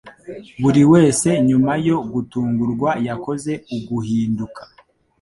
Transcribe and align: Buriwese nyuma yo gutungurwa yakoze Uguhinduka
Buriwese 0.61 1.29
nyuma 1.47 1.71
yo 1.87 1.97
gutungurwa 2.11 2.89
yakoze 3.07 3.51
Uguhinduka 3.75 4.61